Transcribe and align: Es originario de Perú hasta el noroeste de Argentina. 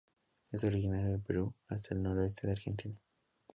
Es 0.51 0.63
originario 0.63 1.11
de 1.11 1.19
Perú 1.19 1.53
hasta 1.67 1.93
el 1.93 2.01
noroeste 2.01 2.47
de 2.47 2.53
Argentina. 2.53 2.95